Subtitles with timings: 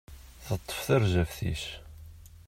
[0.45, 1.65] Teṭṭef tarzeft-is.